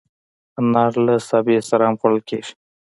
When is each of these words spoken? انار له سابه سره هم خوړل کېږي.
انار 0.59 0.93
له 1.05 1.15
سابه 1.29 1.55
سره 1.69 1.83
هم 1.87 1.95
خوړل 1.99 2.21
کېږي. 2.29 2.53